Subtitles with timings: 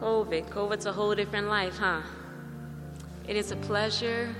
[0.00, 0.50] COVID.
[0.50, 2.02] COVID's a whole different life, huh?
[3.26, 4.34] It is a pleasure,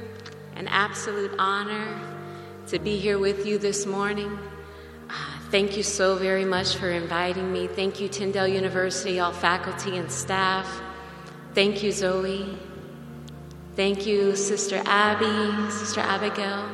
[0.56, 2.00] an absolute honor
[2.68, 4.39] to be here with you this morning.
[5.08, 5.15] Uh,
[5.50, 7.67] thank you so very much for inviting me.
[7.67, 10.66] Thank you, Tyndale University, all faculty and staff.
[11.55, 12.59] Thank you, Zoe.
[13.75, 16.69] Thank you, Sister Abby, Sister Abigail.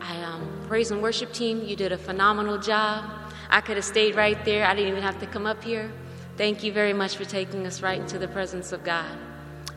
[0.00, 1.62] I um, praise and worship team.
[1.62, 3.04] You did a phenomenal job.
[3.50, 4.66] I could have stayed right there.
[4.66, 5.92] I didn't even have to come up here.
[6.40, 9.14] Thank you very much for taking us right into the presence of God.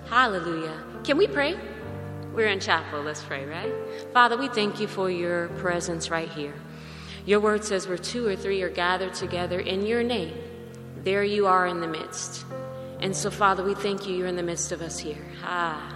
[0.06, 0.82] Hallelujah.
[1.04, 1.60] Can we pray?
[2.34, 3.02] We're in chapel.
[3.02, 3.74] Let's pray, right?
[4.14, 6.54] Father, we thank you for your presence right here.
[7.26, 10.38] Your word says where two or three are gathered together in your name,
[11.04, 12.46] there you are in the midst.
[13.02, 14.16] And so, Father, we thank you.
[14.16, 15.26] You're in the midst of us here.
[15.44, 15.93] Ah.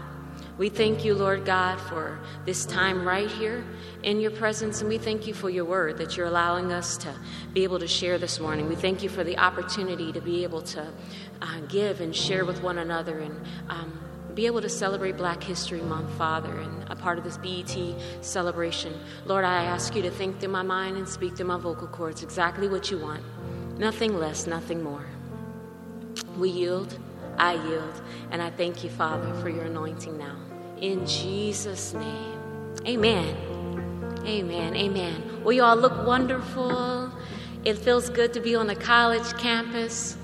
[0.57, 3.63] We thank you, Lord God, for this time right here
[4.01, 7.13] in your presence, and we thank you for your word that you're allowing us to
[7.53, 8.67] be able to share this morning.
[8.67, 10.87] We thank you for the opportunity to be able to
[11.43, 13.39] uh, give and share with one another and
[13.69, 13.99] um,
[14.33, 17.77] be able to celebrate Black History Month, Father, and a part of this BET
[18.21, 18.95] celebration.
[19.27, 22.23] Lord, I ask you to think through my mind and speak through my vocal cords
[22.23, 23.23] exactly what you want.
[23.77, 25.05] Nothing less, nothing more.
[26.35, 26.97] We yield,
[27.37, 30.46] I yield, and I thank you, Father, for your anointing now.
[30.81, 32.39] In Jesus' name.
[32.85, 33.35] Amen.
[34.25, 34.75] Amen.
[34.75, 35.43] Amen.
[35.43, 37.11] Well, you all look wonderful.
[37.65, 40.17] It feels good to be on a college campus.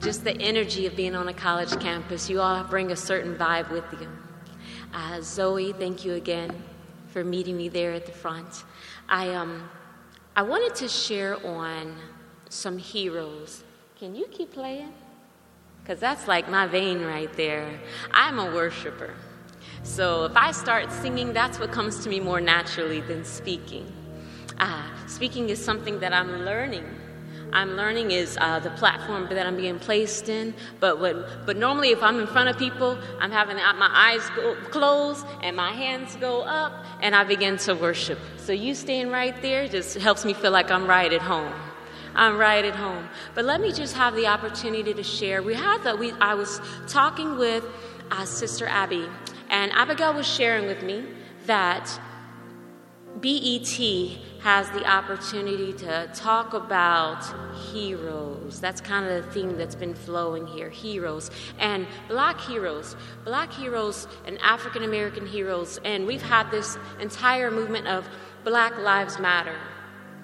[0.00, 2.30] Just the energy of being on a college campus.
[2.30, 4.08] You all bring a certain vibe with you.
[4.94, 6.50] Uh, Zoe, thank you again
[7.08, 8.64] for meeting me there at the front.
[9.08, 9.68] I, um,
[10.34, 11.94] I wanted to share on
[12.48, 13.62] some heroes.
[13.98, 14.94] Can you keep playing?
[15.82, 17.78] Because that's like my vein right there.
[18.10, 19.14] I'm a worshiper.
[19.84, 23.90] So if I start singing, that's what comes to me more naturally than speaking.
[24.58, 26.86] Uh, speaking is something that I'm learning.
[27.52, 30.54] I'm learning is uh, the platform that I'm being placed in.
[30.80, 34.54] But what, but normally, if I'm in front of people, I'm having my eyes go
[34.70, 38.18] closed and my hands go up, and I begin to worship.
[38.38, 41.52] So you staying right there just helps me feel like I'm right at home.
[42.14, 43.08] I'm right at home.
[43.34, 45.42] But let me just have the opportunity to share.
[45.42, 45.98] We had that.
[45.98, 47.64] We I was talking with
[48.10, 49.06] uh, Sister Abby
[49.52, 51.04] and Abigail was sharing with me
[51.46, 52.00] that
[53.20, 53.78] BET
[54.40, 57.22] has the opportunity to talk about
[57.70, 58.60] heroes.
[58.60, 61.30] That's kind of the theme that's been flowing here heroes.
[61.58, 65.78] And black heroes, black heroes and African American heroes.
[65.84, 68.08] And we've had this entire movement of
[68.44, 69.58] Black Lives Matter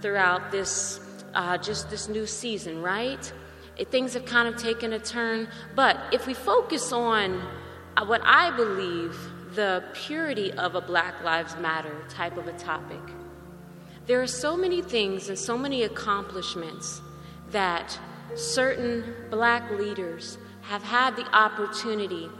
[0.00, 1.00] throughout this,
[1.34, 3.30] uh, just this new season, right?
[3.76, 5.48] It, things have kind of taken a turn.
[5.76, 7.42] But if we focus on
[7.98, 9.18] Uh, what I believe
[9.56, 13.00] the purity of a Black Lives Matter type of a topic.
[14.06, 17.00] There are so many things and so many accomplishments
[17.50, 17.98] that
[18.36, 22.30] certain black leaders have had the opportunity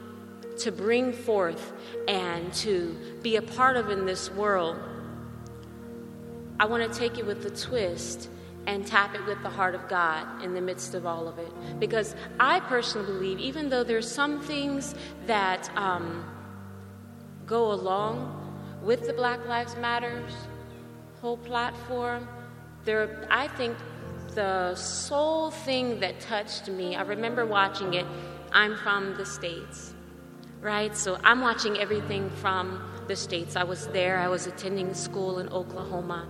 [0.59, 1.73] to bring forth
[2.07, 4.77] and to be a part of in this world.
[6.61, 8.29] I want to take it with a twist
[8.69, 11.51] and tap it with the heart of God in the midst of all of it.
[11.81, 14.95] Because I personally believe, even though there's some things
[15.27, 16.23] that um,
[17.47, 18.35] go along
[18.83, 20.35] with the Black Lives Matters
[21.23, 22.29] whole platform,
[22.85, 23.75] there, I think
[24.35, 28.05] the sole thing that touched me, I remember watching it,
[28.53, 29.95] I'm from the States,
[30.61, 30.95] right?
[30.95, 33.57] So I'm watching everything from the States.
[33.57, 36.29] I was there, I was attending school in Oklahoma.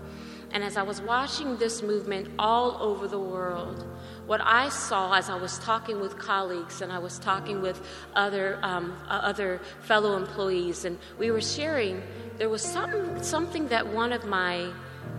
[0.51, 3.85] And as I was watching this movement all over the world,
[4.27, 7.81] what I saw as I was talking with colleagues and I was talking with
[8.15, 12.03] other, um, uh, other fellow employees, and we were sharing,
[12.37, 14.71] there was something, something that one of my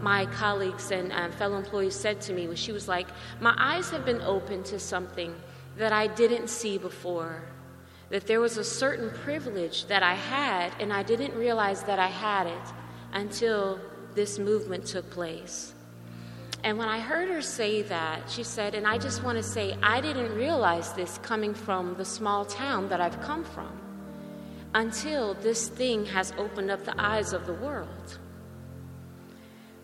[0.01, 3.07] my colleagues and uh, fellow employees said to me was she was like
[3.41, 5.35] my eyes have been open to something
[5.78, 7.41] that i didn't see before.
[8.09, 12.07] That there was a certain privilege that i had and i didn't realize that i
[12.07, 12.67] had it
[13.13, 13.79] until
[14.16, 15.74] this movement took place.
[16.64, 19.78] And when I heard her say that, she said, and I just want to say,
[19.81, 23.72] I didn't realize this coming from the small town that I've come from
[24.73, 28.20] until this thing has opened up the eyes of the world.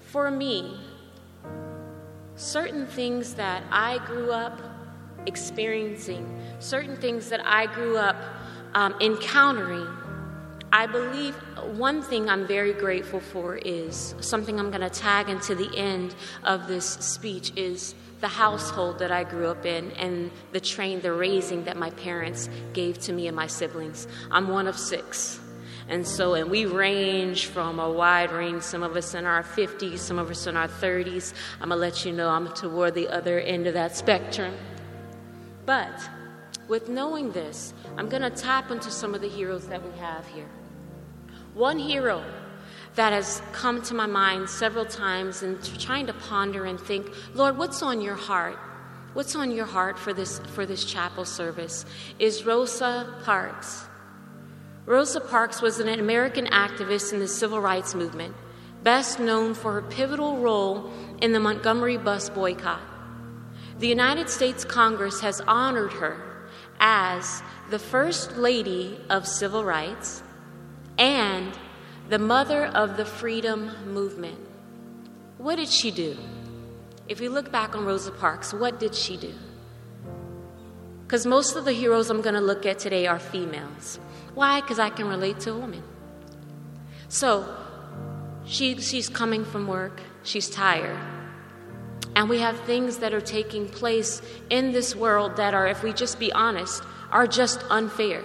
[0.02, 0.78] For me,
[2.36, 4.62] certain things that I grew up
[5.26, 6.28] experiencing,
[6.60, 8.18] certain things that I grew up
[8.74, 9.88] um, encountering,
[10.72, 11.36] I believe
[11.78, 16.16] one thing I'm very grateful for is something I'm going to tag into the end
[16.44, 21.14] of this speech is the household that I grew up in and the train, the
[21.14, 24.08] raising that my parents gave to me and my siblings.
[24.32, 25.40] I'm one of six.
[25.88, 30.00] And so, and we range from a wide range, some of us in our 50s,
[30.00, 31.34] some of us in our 30s.
[31.62, 34.56] I'm gonna let you know I'm toward the other end of that spectrum.
[35.66, 36.10] But
[36.68, 40.28] with knowing this, I'm going to tap into some of the heroes that we have
[40.28, 40.50] here.
[41.54, 42.24] One hero
[42.96, 47.58] that has come to my mind several times and trying to ponder and think, Lord,
[47.58, 48.58] what's on your heart?
[49.14, 51.86] What's on your heart for this for this chapel service
[52.20, 53.86] is Rosa Parks.
[54.86, 58.36] Rosa Parks was an American activist in the civil rights movement,
[58.84, 60.92] best known for her pivotal role
[61.22, 62.82] in the Montgomery bus boycott.
[63.80, 66.35] The United States Congress has honored her
[66.80, 70.22] as the First Lady of Civil Rights
[70.98, 71.58] and
[72.10, 74.40] the mother of the freedom movement.
[75.38, 76.18] What did she do?
[77.08, 79.34] If we look back on Rosa Parks, what did she do?
[81.06, 84.00] Because most of the heroes I'm going to look at today are females.
[84.34, 84.62] Why?
[84.62, 85.84] Because I can relate to a woman.
[87.10, 87.46] So
[88.46, 91.00] she, she's coming from work, she's tired.
[92.16, 95.92] And we have things that are taking place in this world that are, if we
[95.92, 96.82] just be honest,
[97.12, 98.24] are just unfair.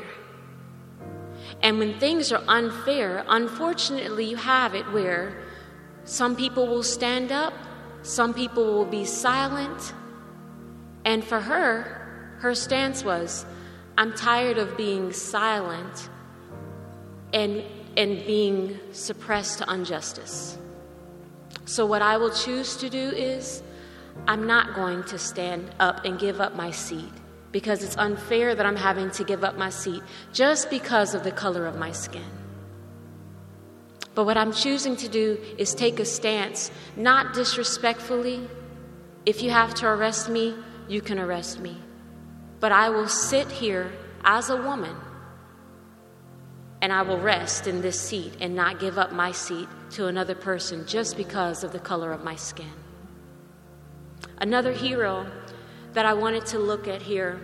[1.62, 5.42] And when things are unfair, unfortunately, you have it where
[6.04, 7.52] some people will stand up,
[8.02, 9.92] some people will be silent.
[11.04, 13.44] And for her, her stance was
[13.98, 16.08] I'm tired of being silent
[17.34, 17.62] and,
[17.96, 20.56] and being suppressed to injustice.
[21.66, 23.62] So, what I will choose to do is
[24.26, 27.12] I'm not going to stand up and give up my seat
[27.52, 30.02] because it's unfair that I'm having to give up my seat
[30.32, 32.30] just because of the color of my skin.
[34.14, 38.48] But what I'm choosing to do is take a stance, not disrespectfully.
[39.24, 40.54] If you have to arrest me,
[40.88, 41.76] you can arrest me.
[42.58, 43.92] But I will sit here
[44.24, 44.96] as a woman
[46.82, 50.34] and I will rest in this seat and not give up my seat to another
[50.34, 52.72] person just because of the color of my skin.
[54.40, 55.26] Another hero
[55.92, 57.40] that I wanted to look at here,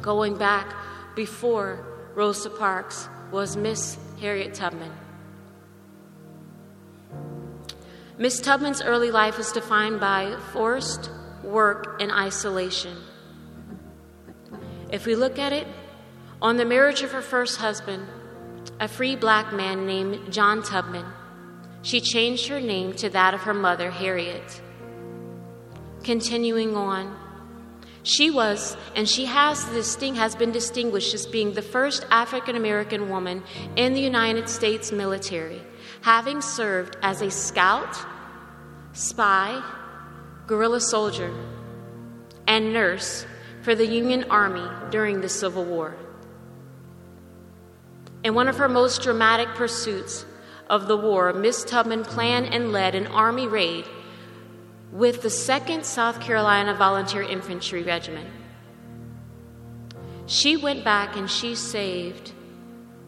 [0.00, 0.74] going back
[1.14, 1.84] before
[2.14, 4.92] Rosa Parks, was Miss Harriet Tubman.
[8.16, 11.10] Miss Tubman's early life was defined by forced
[11.42, 12.96] work and isolation.
[14.90, 15.66] If we look at it,
[16.40, 18.06] on the marriage of her first husband,
[18.80, 21.06] a free black man named John Tubman,
[21.82, 24.62] she changed her name to that of her mother, Harriet.
[26.02, 27.16] Continuing on,
[28.02, 33.44] she was, and she has, has been distinguished as being the first African American woman
[33.76, 35.62] in the United States military,
[36.00, 37.96] having served as a scout,
[38.92, 39.62] spy,
[40.48, 41.32] guerrilla soldier,
[42.48, 43.24] and nurse
[43.62, 45.96] for the Union Army during the Civil War.
[48.24, 50.26] In one of her most dramatic pursuits
[50.68, 53.84] of the war, Miss Tubman planned and led an Army raid
[54.92, 58.28] with the 2nd South Carolina Volunteer Infantry Regiment.
[60.26, 62.32] She went back and she saved,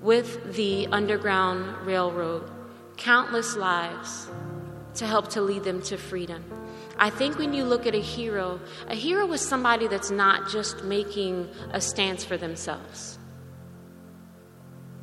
[0.01, 2.51] with the Underground Railroad,
[2.97, 4.29] countless lives
[4.95, 6.43] to help to lead them to freedom.
[6.99, 10.85] I think when you look at a hero, a hero is somebody that's not just
[10.85, 13.19] making a stance for themselves,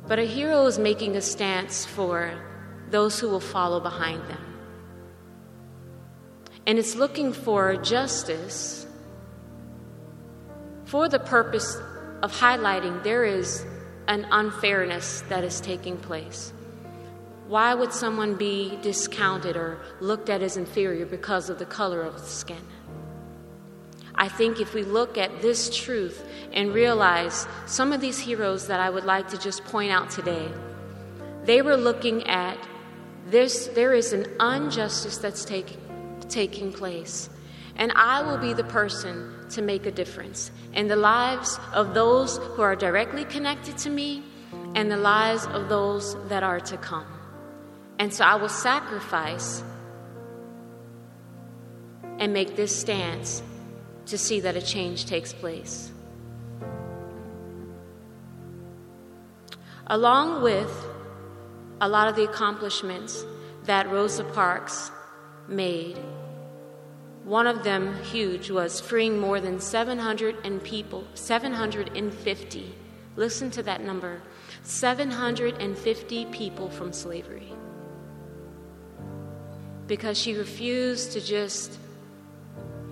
[0.08, 2.32] but a hero is making a stance for
[2.90, 4.51] those who will follow behind them
[6.66, 8.86] and it's looking for justice
[10.84, 11.76] for the purpose
[12.22, 13.64] of highlighting there is
[14.08, 16.52] an unfairness that is taking place.
[17.48, 22.14] Why would someone be discounted or looked at as inferior because of the color of
[22.14, 22.64] the skin?
[24.14, 28.78] I think if we look at this truth and realize some of these heroes that
[28.78, 30.48] I would like to just point out today,
[31.44, 32.58] they were looking at
[33.26, 35.81] this, there is an injustice that's taking
[36.32, 37.28] taking place.
[37.76, 42.38] And I will be the person to make a difference in the lives of those
[42.38, 44.22] who are directly connected to me
[44.74, 47.06] and the lives of those that are to come.
[47.98, 49.62] And so I will sacrifice
[52.18, 53.42] and make this stance
[54.06, 55.90] to see that a change takes place.
[59.86, 60.72] Along with
[61.80, 63.24] a lot of the accomplishments
[63.64, 64.90] that Rosa Parks
[65.48, 65.98] made
[67.24, 72.74] one of them, huge, was freeing more than 700 and people, 750.
[73.14, 74.20] Listen to that number
[74.64, 77.52] 750 people from slavery.
[79.86, 81.78] Because she refused to just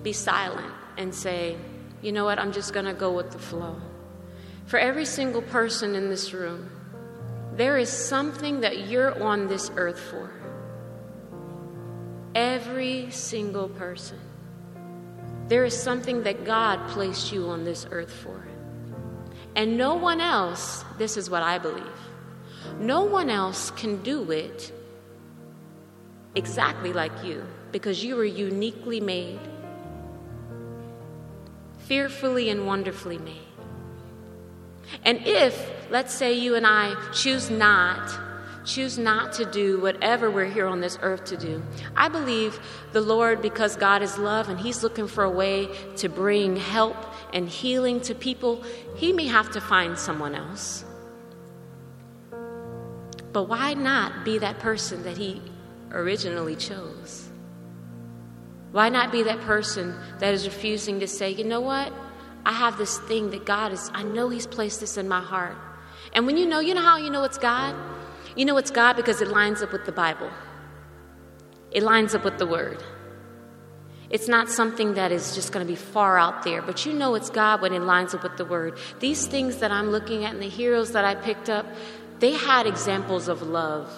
[0.03, 1.57] be silent and say,
[2.03, 3.77] you know what, I'm just going to go with the flow.
[4.67, 6.71] For every single person in this room,
[7.55, 10.31] there is something that you're on this earth for.
[12.35, 14.19] Every single person.
[15.49, 18.47] There is something that God placed you on this earth for.
[19.57, 21.85] And no one else, this is what I believe,
[22.79, 24.73] no one else can do it
[26.37, 29.41] exactly like you because you were uniquely made,
[31.79, 33.37] fearfully and wonderfully made.
[35.05, 38.30] And if, let's say, you and I choose not,
[38.65, 41.63] choose not to do whatever we're here on this earth to do,
[41.97, 42.59] I believe
[42.93, 46.97] the Lord, because God is love and He's looking for a way to bring help
[47.33, 48.63] and healing to people,
[48.97, 50.85] He may have to find someone else.
[53.33, 55.41] But why not be that person that He
[55.93, 57.29] originally chose?
[58.73, 61.93] Why not be that person that is refusing to say, you know what?
[62.45, 65.57] I have this thing that God is, I know He's placed this in my heart.
[66.13, 67.75] And when you know, you know how you know it's God?
[68.37, 70.31] You know it's God because it lines up with the Bible,
[71.71, 72.83] it lines up with the Word.
[74.11, 77.15] It's not something that is just going to be far out there, but you know
[77.15, 78.77] it's God when it lines up with the Word.
[78.99, 81.65] These things that I'm looking at and the heroes that I picked up,
[82.19, 83.89] they had examples of love,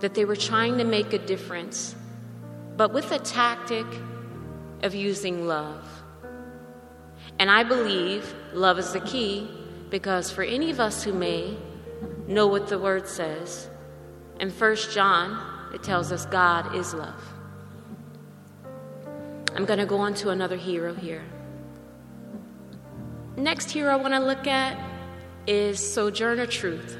[0.00, 1.94] that they were trying to make a difference,
[2.78, 3.86] but with a tactic
[4.82, 5.86] of using love.
[7.38, 9.50] And I believe love is the key
[9.90, 11.56] because for any of us who may
[12.32, 13.68] know what the word says,
[14.40, 17.22] in 1 John, it tells us God is love.
[19.54, 21.24] I'm going to go on to another hero here.
[23.36, 24.78] Next hero I want to look at
[25.46, 26.96] is Sojourner Truth.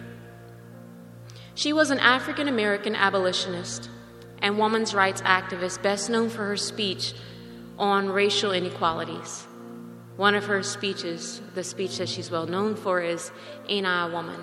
[1.55, 3.89] She was an African American abolitionist
[4.41, 7.15] and women's rights activist, best known for her speech
[7.79, 9.47] on racial inequalities.
[10.17, 13.31] One of her speeches, the speech that she's well known for, is
[13.69, 14.41] Ain't I a Woman?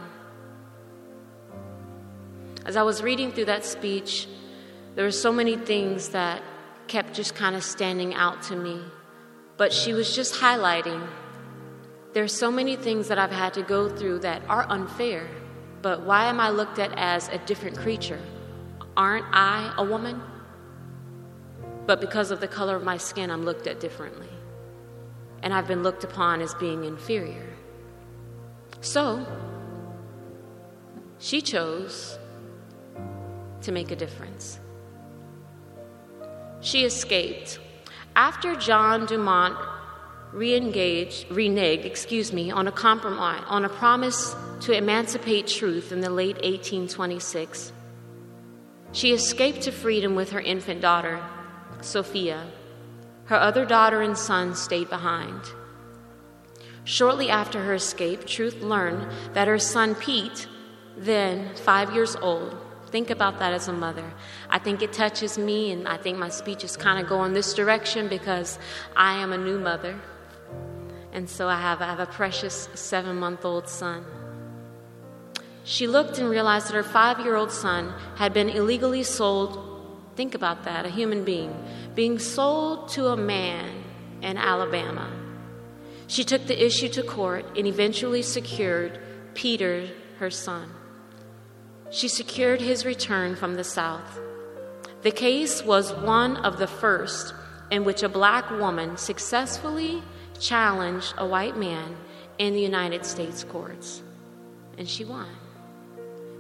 [2.66, 4.28] As I was reading through that speech,
[4.96, 6.44] there were so many things that
[6.88, 8.82] kept just kind of standing out to me.
[9.58, 11.08] But she was just highlighting
[12.14, 15.30] there's so many things that I've had to go through that are unfair,
[15.82, 18.20] but why am I looked at as a different creature?
[18.98, 20.22] Aren't I a woman?
[21.86, 24.30] But because of the color of my skin, I'm looked at differently.
[25.42, 27.48] And I've been looked upon as being inferior.
[28.82, 29.26] So,
[31.20, 32.19] she chose
[33.62, 34.60] to make a difference.
[36.62, 37.60] She escaped.
[38.16, 39.58] After John Dumont
[40.34, 46.10] re-engaged, reneged, excuse me, on a compromise, on a promise to emancipate truth in the
[46.10, 47.72] late 1826,
[48.92, 51.24] she escaped to freedom with her infant daughter,
[51.82, 52.48] Sophia.
[53.26, 55.42] Her other daughter and son stayed behind.
[56.84, 60.48] Shortly after her escape, Truth learned that her son Pete,
[60.98, 62.58] then five years old,
[62.92, 64.12] Think about that as a mother.
[64.50, 67.34] I think it touches me, and I think my speech is kind of going in
[67.34, 68.58] this direction because
[68.96, 70.00] I am a new mother.
[71.12, 74.06] And so I have, I have a precious seven month old son.
[75.64, 79.66] She looked and realized that her five year old son had been illegally sold.
[80.16, 81.56] Think about that a human being
[81.94, 83.84] being sold to a man
[84.22, 85.12] in Alabama.
[86.08, 89.00] She took the issue to court and eventually secured
[89.36, 90.72] Peter, her son.
[91.92, 94.20] She secured his return from the South.
[95.02, 97.34] The case was one of the first
[97.72, 100.04] in which a black woman successfully
[100.40, 101.96] challenged a white man
[102.38, 104.04] in the United States courts.
[104.78, 105.28] And she won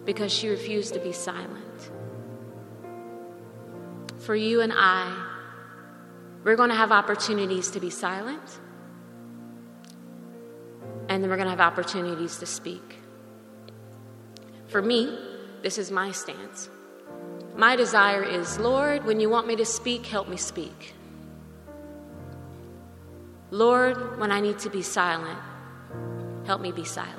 [0.05, 1.91] because she refused to be silent.
[4.19, 5.27] For you and I,
[6.43, 8.59] we're going to have opportunities to be silent,
[11.09, 12.97] and then we're going to have opportunities to speak.
[14.67, 15.17] For me,
[15.61, 16.69] this is my stance.
[17.55, 20.93] My desire is, Lord, when you want me to speak, help me speak.
[23.51, 25.39] Lord, when I need to be silent,
[26.45, 27.17] help me be silent.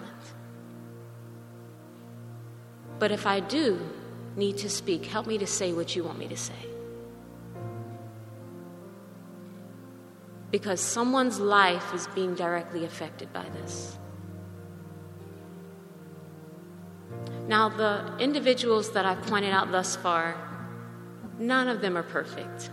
[2.99, 3.79] But if I do
[4.37, 6.55] need to speak, help me to say what you want me to say.
[10.51, 13.99] Because someone's life is being directly affected by this.
[17.51, 20.37] Now, the individuals that I've pointed out thus far,
[21.37, 22.71] none of them are perfect.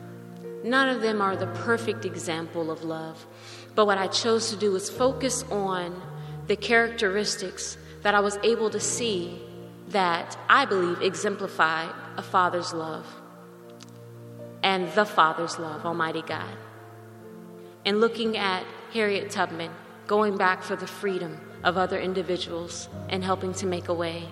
[0.63, 3.25] None of them are the perfect example of love.
[3.73, 5.99] But what I chose to do was focus on
[6.45, 9.41] the characteristics that I was able to see
[9.87, 13.07] that I believe exemplify a father's love
[14.61, 16.55] and the father's love, Almighty God.
[17.83, 19.71] And looking at Harriet Tubman,
[20.05, 24.29] going back for the freedom of other individuals and helping to make a way.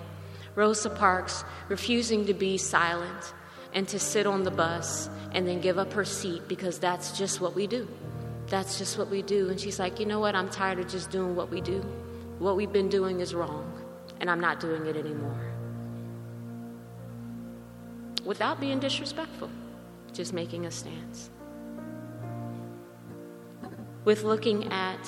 [0.55, 3.33] Rosa Parks refusing to be silent
[3.73, 7.41] and to sit on the bus and then give up her seat because that's just
[7.41, 7.87] what we do.
[8.47, 9.49] that's just what we do.
[9.49, 10.35] And she's like, you know what?
[10.35, 11.79] I'm tired of just doing what we do.
[12.39, 13.71] What we've been doing is wrong,
[14.19, 15.51] and I'm not doing it anymore.
[18.23, 19.49] Without being disrespectful,
[20.13, 21.29] just making a stance.
[24.03, 24.99] With looking at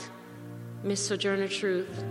[0.84, 2.04] Miss Sojourner Truth,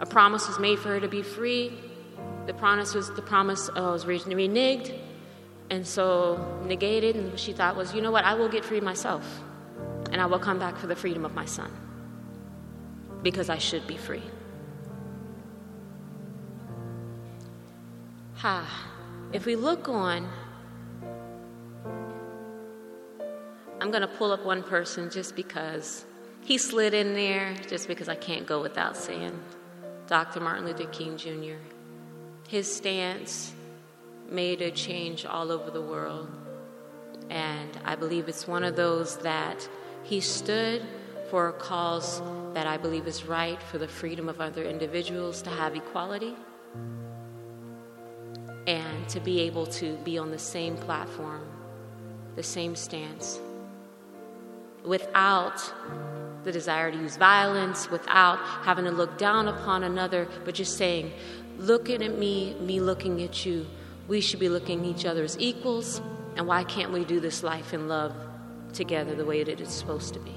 [0.00, 1.72] a promise was made for her to be free.
[2.46, 4.98] The promise was the promise uh, was reneged,
[5.70, 7.16] and so negated.
[7.16, 8.24] And she thought was, you know what?
[8.24, 9.42] I will get free myself,
[10.12, 11.70] and I will come back for the freedom of my son
[13.22, 14.22] because I should be free.
[18.36, 18.92] Ha.
[19.32, 20.28] If we look on,
[23.80, 26.04] I'm going to pull up one person just because
[26.42, 29.36] he slid in there, just because I can't go without saying
[30.06, 30.40] Dr.
[30.40, 31.56] Martin Luther King Jr.
[32.48, 33.52] His stance
[34.30, 36.30] made a change all over the world.
[37.28, 39.68] And I believe it's one of those that
[40.04, 40.82] he stood
[41.30, 42.22] for a cause
[42.54, 46.34] that I believe is right for the freedom of other individuals to have equality
[48.66, 51.46] and to be able to be on the same platform,
[52.36, 53.40] the same stance,
[54.84, 55.60] without
[56.46, 61.12] the desire to use violence, without having to look down upon another, but just saying,
[61.58, 63.66] looking at me, me looking at you,
[64.06, 66.00] we should be looking at each other as equals,
[66.36, 68.14] and why can't we do this life in love
[68.72, 70.36] together the way that it's supposed to be?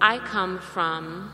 [0.00, 1.32] I come from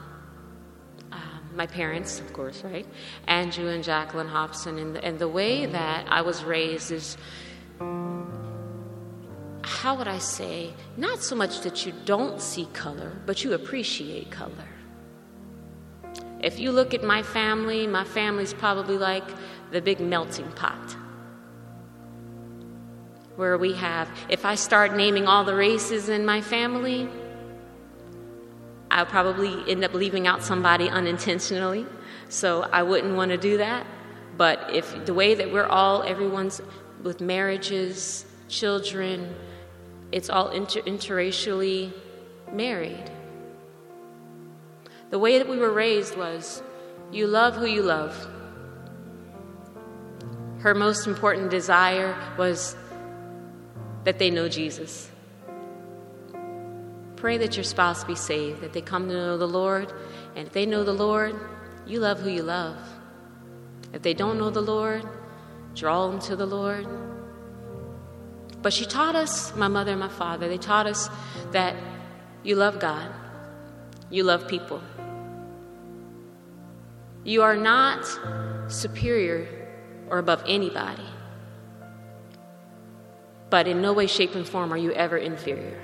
[1.12, 1.16] uh,
[1.54, 2.86] my parents, of course, right?
[3.26, 4.78] Andrew and Jacqueline Hobson.
[4.78, 7.18] And the, and the way that I was raised is,
[9.82, 14.28] how would I say, not so much that you don't see color, but you appreciate
[14.28, 14.68] color.
[16.40, 19.22] If you look at my family, my family's probably like
[19.70, 20.96] the big melting pot.
[23.36, 27.08] Where we have, if I start naming all the races in my family,
[28.90, 31.86] I'll probably end up leaving out somebody unintentionally.
[32.28, 33.86] So I wouldn't want to do that.
[34.36, 36.60] But if the way that we're all, everyone's
[37.04, 39.36] with marriages, children,
[40.12, 41.92] it's all inter- interracially
[42.52, 43.10] married.
[45.10, 46.62] The way that we were raised was
[47.10, 48.14] you love who you love.
[50.60, 52.76] Her most important desire was
[54.04, 55.10] that they know Jesus.
[57.16, 59.92] Pray that your spouse be saved, that they come to know the Lord.
[60.36, 61.34] And if they know the Lord,
[61.86, 62.76] you love who you love.
[63.92, 65.04] If they don't know the Lord,
[65.74, 66.86] draw them to the Lord.
[68.62, 71.08] But she taught us, my mother and my father, they taught us
[71.52, 71.76] that
[72.42, 73.10] you love God,
[74.10, 74.82] you love people.
[77.24, 78.04] You are not
[78.68, 79.46] superior
[80.08, 81.04] or above anybody,
[83.50, 85.80] but in no way, shape, and form are you ever inferior.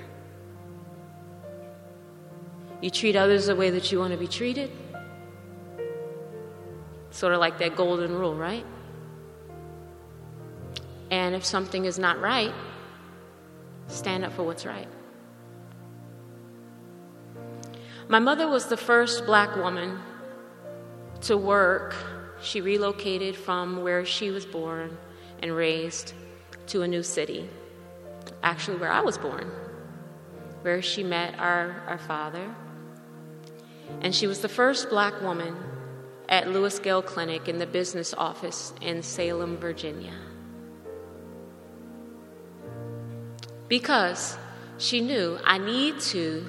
[2.80, 4.70] You treat others the way that you want to be treated.
[7.10, 8.66] Sort of like that golden rule, right?
[11.10, 12.52] And if something is not right,
[13.88, 14.88] stand up for what's right.
[18.08, 19.98] My mother was the first black woman
[21.22, 21.94] to work.
[22.42, 24.96] She relocated from where she was born
[25.42, 26.12] and raised
[26.68, 27.48] to a new city,
[28.42, 29.50] actually, where I was born,
[30.62, 32.54] where she met our, our father
[34.00, 35.56] and she was the first black woman
[36.28, 40.14] at Lewis Gale Clinic in the business office in Salem, Virginia.
[43.74, 44.38] Because
[44.78, 46.46] she knew I need to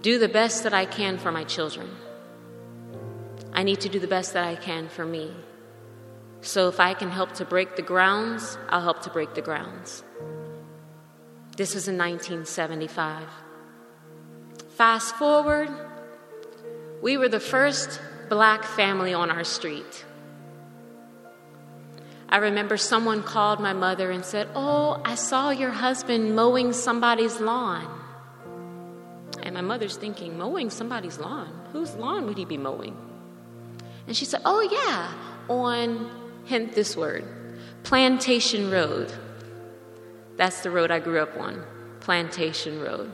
[0.00, 1.86] do the best that I can for my children.
[3.52, 5.32] I need to do the best that I can for me.
[6.40, 10.02] So if I can help to break the grounds, I'll help to break the grounds.
[11.58, 13.28] This was in 1975.
[14.70, 15.68] Fast forward
[17.02, 20.06] we were the first black family on our street.
[22.32, 27.40] I remember someone called my mother and said, Oh, I saw your husband mowing somebody's
[27.40, 27.86] lawn.
[29.42, 31.52] And my mother's thinking, Mowing somebody's lawn?
[31.72, 32.96] Whose lawn would he be mowing?
[34.06, 35.12] And she said, Oh, yeah,
[35.46, 36.10] on,
[36.46, 37.26] hint this word,
[37.82, 39.12] Plantation Road.
[40.38, 41.62] That's the road I grew up on,
[42.00, 43.12] Plantation Road.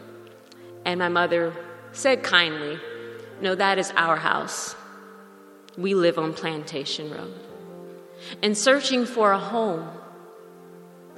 [0.85, 1.52] And my mother
[1.90, 2.78] said kindly,
[3.40, 4.76] no, that is our house.
[5.76, 7.35] We live on Plantation Road.
[8.42, 9.88] And searching for a home,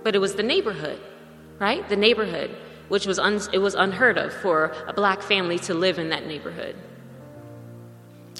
[0.02, 1.00] but it was the neighborhood,
[1.58, 1.88] right?
[1.88, 2.50] The neighborhood,
[2.88, 6.26] which was un- it was unheard of for a black family to live in that
[6.26, 6.76] neighborhood.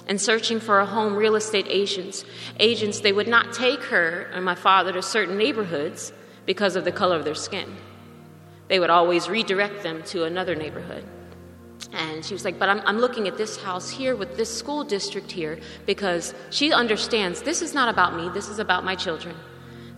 [0.07, 2.25] And searching for a home, real estate agents,
[2.59, 6.13] agents, they would not take her and my father to certain neighborhoods
[6.47, 7.77] because of the color of their skin.
[8.69, 11.05] they would always redirect them to another neighborhood.
[11.93, 14.85] And she was like, But I'm, I'm looking at this house here with this school
[14.85, 19.35] district here because she understands this is not about me, this is about my children.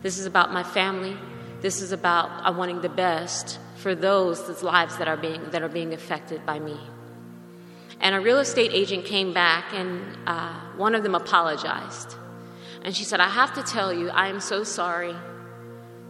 [0.03, 1.17] This is about my family.
[1.61, 5.63] This is about I uh, wanting the best for those lives that are being, that
[5.63, 6.77] are being affected by me.
[8.01, 12.17] And a real estate agent came back, and uh, one of them apologized.
[12.83, 15.15] And she said, I have to tell you, I am so sorry.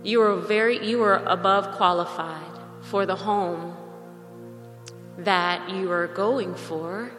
[0.03, 3.77] You are very, you are above qualified for the home
[5.19, 7.11] that you are going for.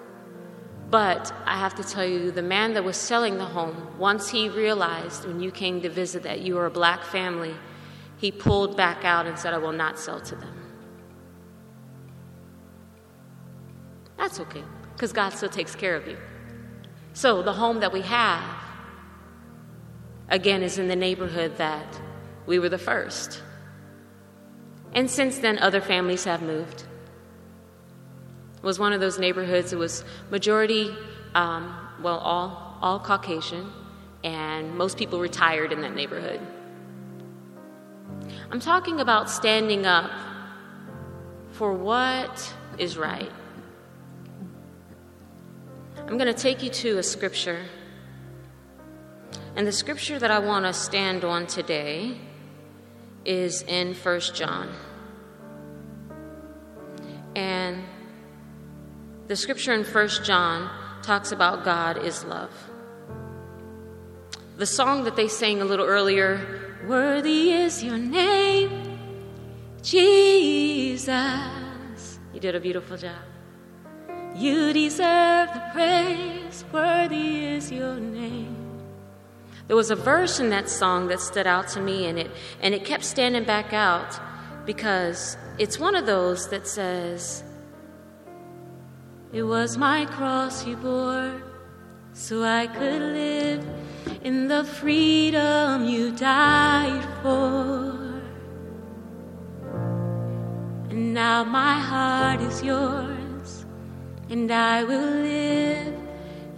[0.89, 4.49] But I have to tell you, the man that was selling the home, once he
[4.49, 7.55] realized when you came to visit that you were a black family,
[8.17, 10.59] he pulled back out and said, I will not sell to them.
[14.17, 16.17] That's okay, because God still takes care of you.
[17.13, 18.43] So the home that we have,
[20.29, 21.99] again, is in the neighborhood that
[22.45, 23.41] we were the first.
[24.93, 26.85] And since then, other families have moved.
[28.63, 30.95] Was one of those neighborhoods, it was majority,
[31.35, 33.71] um, well, all, all Caucasian,
[34.23, 36.39] and most people retired in that neighborhood.
[38.49, 40.11] I'm talking about standing up
[41.51, 43.31] for what is right.
[45.97, 47.65] I'm going to take you to a scripture.
[49.55, 52.17] And the scripture that I want to stand on today
[53.25, 54.73] is in 1 John.
[57.35, 57.83] And
[59.27, 60.69] the scripture in 1 John
[61.01, 62.51] talks about God is love.
[64.57, 68.99] The song that they sang a little earlier, Worthy is your name,
[69.81, 71.09] Jesus.
[72.33, 73.21] You did a beautiful job.
[74.35, 78.81] You deserve the praise, worthy is your name.
[79.67, 82.31] There was a verse in that song that stood out to me, and it,
[82.61, 84.19] and it kept standing back out
[84.65, 87.43] because it's one of those that says,
[89.33, 91.41] It was my cross you bore,
[92.13, 93.65] so I could live
[94.21, 98.21] in the freedom you died for.
[100.91, 103.65] And now my heart is yours
[104.29, 105.95] and I will live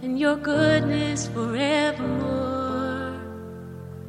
[0.02, 3.18] in your goodness forevermore.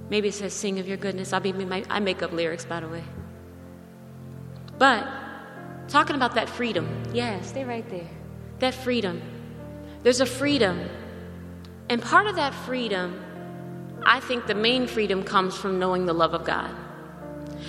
[0.10, 1.32] Maybe it says, Sing of your goodness.
[1.32, 1.54] I'll be,
[1.90, 3.04] I make up lyrics, by the way.
[4.78, 5.08] But
[5.88, 8.17] talking about that freedom, yeah, stay right there.
[8.60, 9.22] That freedom.
[10.04, 10.90] There's a freedom.
[11.90, 13.24] And part of that freedom,
[14.06, 16.74] I think the main freedom comes from knowing the love of God.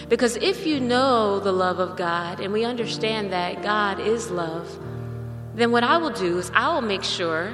[0.09, 4.79] Because if you know the love of God and we understand that God is love,
[5.55, 7.53] then what I will do is I will make sure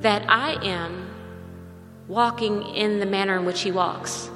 [0.00, 1.08] that I am
[2.06, 4.30] walking in the manner in which he walks.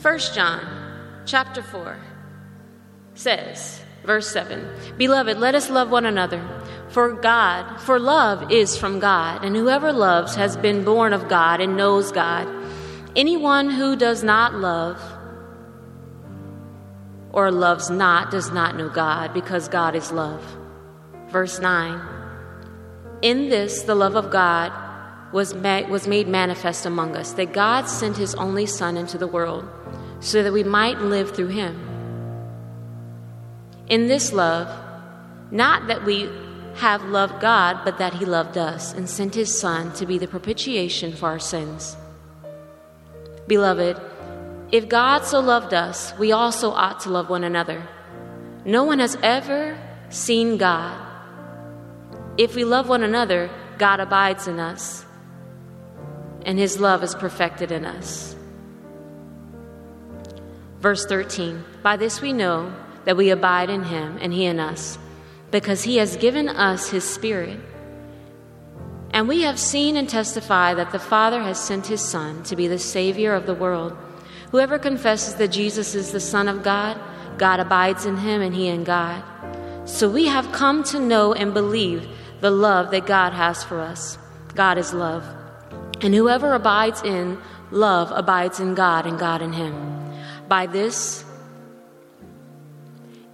[0.00, 1.98] 1 John chapter 4
[3.14, 6.42] says, verse 7 Beloved, let us love one another,
[6.88, 11.60] for God, for love is from God, and whoever loves has been born of God
[11.60, 12.48] and knows God.
[13.16, 15.00] Anyone who does not love
[17.32, 20.44] or loves not does not know God, because God is love.
[21.28, 22.00] Verse 9
[23.22, 24.72] In this, the love of God
[25.32, 29.28] was, ma- was made manifest among us, that God sent his only Son into the
[29.28, 29.68] world
[30.20, 31.89] so that we might live through him.
[33.90, 34.68] In this love,
[35.50, 36.30] not that we
[36.76, 40.28] have loved God, but that he loved us and sent his Son to be the
[40.28, 41.96] propitiation for our sins.
[43.48, 44.00] Beloved,
[44.70, 47.82] if God so loved us, we also ought to love one another.
[48.64, 49.76] No one has ever
[50.08, 50.96] seen God.
[52.38, 55.04] If we love one another, God abides in us,
[56.46, 58.36] and his love is perfected in us.
[60.78, 62.72] Verse 13 By this we know
[63.04, 64.98] that we abide in him, and he in us,
[65.50, 67.58] because he has given us his Spirit.
[69.12, 72.68] And we have seen and testify that the Father has sent his Son to be
[72.68, 73.96] the Savior of the world.
[74.52, 77.00] Whoever confesses that Jesus is the Son of God,
[77.38, 79.22] God abides in him and he in God.
[79.84, 82.06] So we have come to know and believe
[82.40, 84.18] the love that God has for us.
[84.54, 85.24] God is love.
[86.00, 87.38] And whoever abides in
[87.70, 89.74] love abides in God and God in him.
[90.48, 91.24] By this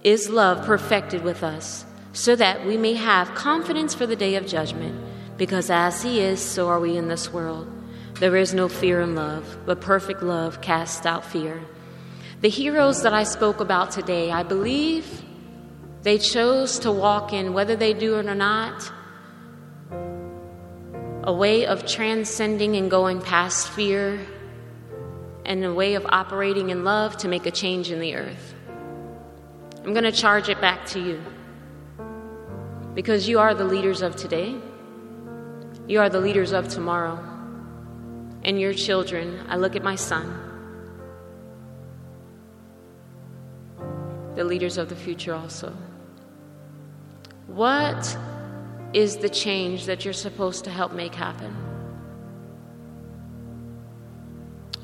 [0.07, 4.47] is love perfected with us, so that we may have confidence for the day of
[4.47, 4.95] judgment,
[5.35, 7.67] because as he is, so are we in this world.
[8.13, 11.59] There is no fear in love, but perfect love casts out fear.
[12.39, 15.23] The heroes that I spoke about today, I believe
[16.03, 18.89] they chose to walk in, whether they do it or not,
[21.23, 24.25] a way of transcending and going past fear
[25.43, 28.53] and a way of operating in love to make a change in the earth.
[29.87, 31.23] I'm going to charge it back to you
[32.93, 34.53] because you are the leaders of today,
[35.87, 37.17] you are the leaders of tomorrow,
[38.43, 39.45] and your children.
[39.47, 40.27] I look at my son,
[44.35, 45.73] the leaders of the future also.
[47.45, 48.17] What
[48.91, 51.55] is the change that you're supposed to help make happen?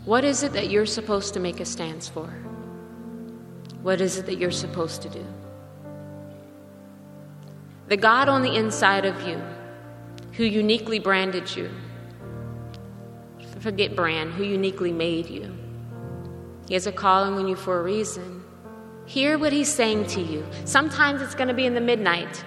[0.06, 2.34] What is it that you're supposed to make a stance for?
[3.84, 5.26] What is it that you're supposed to do?
[7.89, 9.39] The God on the inside of you,
[10.32, 11.69] who uniquely branded you,
[13.60, 15.50] forget brand, who uniquely made you.
[16.67, 18.43] He has a calling on you for a reason.
[19.06, 20.46] Hear what He's saying to you.
[20.65, 22.43] Sometimes it's going to be in the midnight.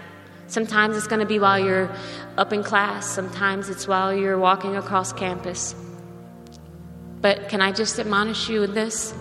[0.46, 1.90] Sometimes it's going to be while you're
[2.36, 3.06] up in class.
[3.06, 5.74] Sometimes it's while you're walking across campus.
[7.20, 9.14] But can I just admonish you in this?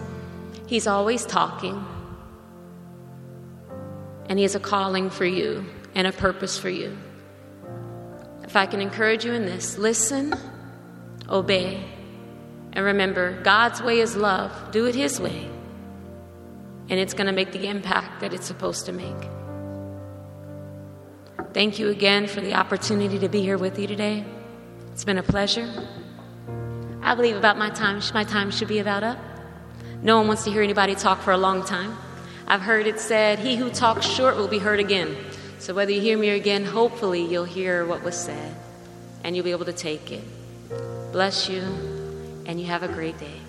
[0.68, 1.84] He's always talking.
[4.28, 6.98] And He has a calling for you and a purpose for you.
[8.44, 10.34] If I can encourage you in this, listen,
[11.30, 11.84] obey,
[12.74, 14.52] and remember God's way is love.
[14.72, 15.50] Do it His way.
[16.90, 19.30] And it's going to make the impact that it's supposed to make.
[21.54, 24.26] Thank you again for the opportunity to be here with you today.
[24.92, 25.68] It's been a pleasure.
[27.02, 29.18] I believe about my time, my time should be about up.
[30.02, 31.98] No one wants to hear anybody talk for a long time.
[32.48, 35.16] I've heard it said, He who talks short will be heard again.
[35.60, 38.56] So whether you hear me again, hopefully you'll hear what was said
[39.24, 40.24] and you'll be able to take it.
[41.12, 41.62] Bless you,
[42.46, 43.45] and you have a great day.